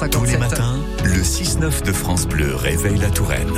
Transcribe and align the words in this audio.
7h57. 0.00 0.10
Tous 0.10 0.24
les 0.24 0.38
matins, 0.38 0.78
le 1.04 1.20
6-9 1.20 1.84
de 1.84 1.92
France 1.92 2.26
Bleu 2.26 2.54
réveille 2.54 2.96
la 2.96 3.10
Touraine. 3.10 3.52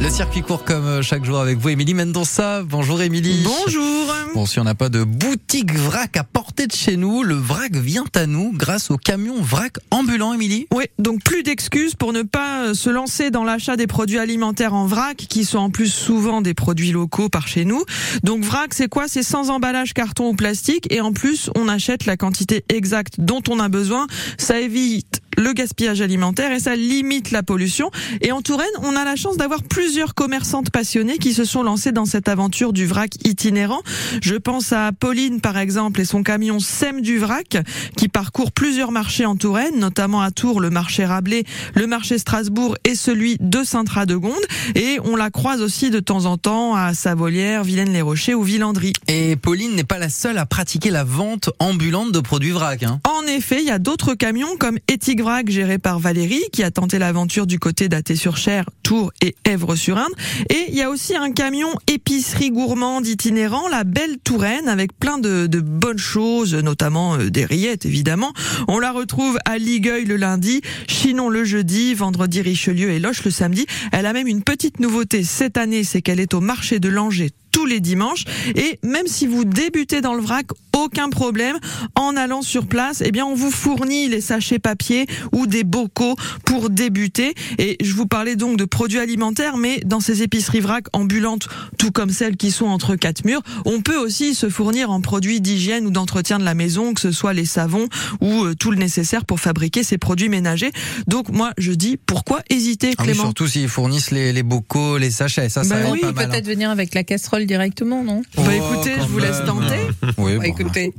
Le 0.00 0.10
circuit 0.10 0.42
court 0.42 0.64
comme 0.64 0.84
euh, 0.84 1.02
chaque 1.02 1.24
jour 1.24 1.38
avec 1.38 1.58
vous, 1.58 1.68
Émilie 1.68 1.94
Mendonça. 1.94 2.62
Bonjour 2.62 3.00
Émilie. 3.00 3.42
Bonjour. 3.44 4.12
Bon, 4.34 4.44
si 4.46 4.58
on 4.58 4.64
n'a 4.64 4.74
pas 4.74 4.88
de 4.88 5.04
boutique 5.04 5.72
vrac 5.72 6.16
à 6.16 6.24
portée 6.24 6.66
de 6.66 6.72
chez 6.72 6.96
nous, 6.96 7.22
le 7.22 7.36
vrac 7.36 7.74
vient 7.76 8.04
à 8.14 8.26
nous 8.26 8.52
grâce 8.52 8.90
au 8.90 8.96
camion 8.96 9.40
vrac 9.40 9.74
ambulant, 9.90 10.34
Émilie. 10.34 10.66
Oui, 10.74 10.84
donc 10.98 11.22
plus 11.22 11.42
d'excuses 11.42 11.94
pour 11.94 12.12
ne 12.12 12.22
pas 12.22 12.64
euh, 12.64 12.74
se 12.74 12.90
lancer 12.90 13.30
dans 13.30 13.44
l'achat 13.44 13.76
des 13.76 13.86
produits 13.86 14.18
alimentaires 14.18 14.74
en 14.74 14.86
vrac, 14.86 15.16
qui 15.16 15.44
sont 15.44 15.58
en 15.58 15.70
plus 15.70 15.88
souvent 15.88 16.42
des 16.42 16.54
produits 16.54 16.90
locaux 16.90 17.28
par 17.28 17.46
chez 17.46 17.64
nous. 17.64 17.84
Donc 18.24 18.44
vrac, 18.44 18.74
c'est 18.74 18.88
quoi? 18.88 19.06
C'est 19.06 19.22
sans 19.22 19.50
emballage 19.50 19.94
carton 19.94 20.30
ou 20.30 20.34
plastique, 20.34 20.92
et 20.92 21.00
en 21.00 21.12
plus, 21.12 21.50
on 21.54 21.68
achète 21.68 22.04
la 22.04 22.16
quantité 22.16 22.64
exacte 22.68 23.14
dont 23.18 23.42
on 23.48 23.60
a 23.60 23.68
besoin. 23.68 24.06
Ça 24.38 24.60
évite 24.60 25.20
le 25.36 25.52
gaspillage 25.52 26.00
alimentaire 26.00 26.52
et 26.52 26.60
ça 26.60 26.76
limite 26.76 27.30
la 27.30 27.42
pollution. 27.42 27.90
Et 28.20 28.32
en 28.32 28.42
Touraine, 28.42 28.66
on 28.82 28.96
a 28.96 29.04
la 29.04 29.16
chance 29.16 29.36
d'avoir 29.36 29.62
plusieurs 29.62 30.14
commerçantes 30.14 30.70
passionnées 30.70 31.18
qui 31.18 31.34
se 31.34 31.44
sont 31.44 31.62
lancées 31.62 31.92
dans 31.92 32.04
cette 32.04 32.28
aventure 32.28 32.72
du 32.72 32.86
vrac 32.86 33.14
itinérant. 33.24 33.82
Je 34.22 34.34
pense 34.34 34.72
à 34.72 34.92
Pauline, 34.92 35.40
par 35.40 35.58
exemple, 35.58 36.00
et 36.00 36.04
son 36.04 36.22
camion 36.22 36.60
Sème 36.60 37.00
du 37.00 37.18
vrac, 37.18 37.58
qui 37.96 38.08
parcourt 38.08 38.52
plusieurs 38.52 38.92
marchés 38.92 39.26
en 39.26 39.36
Touraine, 39.36 39.78
notamment 39.78 40.22
à 40.22 40.30
Tours, 40.30 40.60
le 40.60 40.70
marché 40.70 41.04
Rabelais, 41.04 41.44
le 41.74 41.86
marché 41.86 42.18
Strasbourg 42.18 42.76
et 42.84 42.94
celui 42.94 43.36
de 43.40 43.62
Saint-Radegonde. 43.64 44.34
Et 44.74 44.98
on 45.04 45.16
la 45.16 45.30
croise 45.30 45.60
aussi 45.60 45.90
de 45.90 46.00
temps 46.00 46.24
en 46.26 46.36
temps 46.36 46.74
à 46.74 46.94
Savolière, 46.94 47.64
Vilaine-les-Rochers 47.64 48.34
ou 48.34 48.42
Villandry. 48.42 48.92
Et 49.08 49.36
Pauline 49.36 49.74
n'est 49.74 49.84
pas 49.84 49.98
la 49.98 50.08
seule 50.08 50.38
à 50.38 50.46
pratiquer 50.46 50.90
la 50.90 51.04
vente 51.04 51.50
ambulante 51.58 52.12
de 52.12 52.20
produits 52.20 52.50
vrac. 52.50 52.82
Hein. 52.82 53.00
En 53.04 53.26
effet, 53.26 53.58
il 53.60 53.66
y 53.66 53.70
a 53.70 53.78
d'autres 53.78 54.14
camions 54.14 54.56
comme 54.58 54.78
Ethic 54.88 55.20
Géré 55.46 55.78
par 55.78 55.98
Valérie 55.98 56.44
qui 56.52 56.62
a 56.62 56.70
tenté 56.70 56.98
l'aventure 56.98 57.46
du 57.46 57.58
côté 57.58 57.88
d'Athée-sur-Cher, 57.88 58.68
Tours 58.84 59.12
et 59.22 59.34
Èvre-sur-Indre. 59.44 60.14
Et 60.50 60.66
il 60.68 60.74
y 60.74 60.82
a 60.82 60.90
aussi 60.90 61.16
un 61.16 61.32
camion 61.32 61.70
épicerie 61.88 62.50
gourmande 62.50 63.06
itinérant, 63.06 63.66
la 63.68 63.82
Belle 63.82 64.18
Touraine, 64.22 64.68
avec 64.68 64.96
plein 64.96 65.18
de, 65.18 65.46
de 65.46 65.60
bonnes 65.60 65.98
choses, 65.98 66.54
notamment 66.54 67.16
euh, 67.16 67.30
des 67.30 67.44
rillettes 67.44 67.86
évidemment. 67.86 68.32
On 68.68 68.78
la 68.78 68.92
retrouve 68.92 69.38
à 69.46 69.58
Ligueuil 69.58 70.04
le 70.04 70.16
lundi, 70.16 70.60
Chinon 70.86 71.30
le 71.30 71.44
jeudi, 71.44 71.94
vendredi 71.94 72.42
Richelieu 72.42 72.90
et 72.90 73.00
Loche 73.00 73.24
le 73.24 73.30
samedi. 73.30 73.66
Elle 73.90 74.06
a 74.06 74.12
même 74.12 74.28
une 74.28 74.42
petite 74.42 74.78
nouveauté 74.80 75.24
cette 75.24 75.56
année, 75.56 75.82
c'est 75.82 76.02
qu'elle 76.02 76.20
est 76.20 76.34
au 76.34 76.40
marché 76.40 76.78
de 76.78 76.88
Langeais 76.88 77.30
tous 77.54 77.66
les 77.66 77.80
dimanches. 77.80 78.24
Et 78.56 78.80
même 78.82 79.06
si 79.06 79.26
vous 79.28 79.44
débutez 79.44 80.00
dans 80.00 80.14
le 80.14 80.20
vrac, 80.20 80.46
aucun 80.76 81.08
problème. 81.08 81.56
En 81.94 82.16
allant 82.16 82.42
sur 82.42 82.66
place, 82.66 83.00
eh 83.04 83.12
bien, 83.12 83.24
on 83.24 83.34
vous 83.34 83.50
fournit 83.52 84.08
les 84.08 84.20
sachets 84.20 84.58
papier 84.58 85.06
ou 85.32 85.46
des 85.46 85.62
bocaux 85.62 86.16
pour 86.44 86.68
débuter. 86.68 87.34
Et 87.58 87.76
je 87.80 87.94
vous 87.94 88.06
parlais 88.06 88.34
donc 88.34 88.56
de 88.56 88.64
produits 88.74 88.98
alimentaires, 88.98 89.56
mais 89.56 89.80
dans 89.86 90.00
ces 90.00 90.22
épiceries 90.22 90.58
vrac 90.60 90.84
ambulantes, 90.92 91.48
tout 91.78 91.92
comme 91.92 92.10
celles 92.10 92.36
qui 92.36 92.50
sont 92.50 92.66
entre 92.66 92.96
quatre 92.96 93.24
murs, 93.24 93.40
on 93.64 93.80
peut 93.82 93.96
aussi 93.96 94.34
se 94.34 94.48
fournir 94.48 94.90
en 94.90 95.00
produits 95.00 95.40
d'hygiène 95.40 95.86
ou 95.86 95.90
d'entretien 95.90 96.40
de 96.40 96.44
la 96.44 96.54
maison, 96.54 96.92
que 96.92 97.00
ce 97.00 97.12
soit 97.12 97.32
les 97.34 97.44
savons 97.44 97.86
ou 98.20 98.44
euh, 98.44 98.54
tout 98.58 98.72
le 98.72 98.76
nécessaire 98.76 99.24
pour 99.24 99.38
fabriquer 99.38 99.84
ces 99.84 99.96
produits 99.96 100.28
ménagers. 100.28 100.72
Donc 101.06 101.28
moi, 101.28 101.52
je 101.56 101.70
dis, 101.70 101.96
pourquoi 102.04 102.40
hésiter, 102.50 102.88
Ah 102.98 103.02
oui, 103.02 103.06
Clément? 103.10 103.22
surtout 103.24 103.46
s'ils 103.46 103.68
fournissent 103.68 104.10
les, 104.10 104.32
les 104.32 104.42
bocaux, 104.42 104.98
les 104.98 105.10
sachets. 105.12 105.48
Ça, 105.48 105.62
ça 105.62 105.76
Bah 105.76 105.90
oui, 105.92 106.00
pas 106.00 106.10
mal, 106.12 106.24
hein. 106.24 106.28
Peut-être 106.30 106.46
venir 106.46 106.68
avec 106.70 106.94
la 106.94 107.04
casserole 107.04 107.46
directement, 107.46 108.02
non? 108.02 108.22
Bah 108.36 108.42
Oh, 108.46 108.50
écoutez, 108.50 108.94
quand 108.98 109.02
je 109.06 109.08
vous 109.12 109.18
laisse 109.20 109.44
tenter. 109.46 109.76
Oui, 110.18 110.32
Bah, 110.36 110.38
bon, 110.38 110.42
Écoutez, 110.42 110.92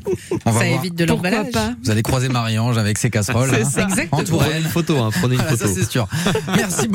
on 0.45 0.51
va 0.51 0.59
ça 0.61 0.65
voir. 0.67 0.79
évite 0.79 0.95
de 0.95 1.03
l'emballage. 1.05 1.51
pas? 1.51 1.73
Vous 1.83 1.91
allez 1.91 2.01
croiser 2.03 2.29
Marie-Ange 2.29 2.77
avec 2.77 2.97
ses 2.97 3.09
casseroles. 3.09 3.49
C'est 3.51 3.61
hein, 3.63 3.69
ça. 3.69 3.83
En 3.85 3.89
Exactement. 3.89 4.23
Touraine. 4.23 4.63
Photo, 4.63 4.97
hein, 4.99 5.09
prenez 5.11 5.35
une 5.35 5.41
Voilà, 5.45 5.57
photo. 5.57 5.67
ça 5.67 5.73
c'est 5.81 5.89
sûr. 5.91 6.07
Merci 6.55 6.87
beaucoup. 6.87 6.93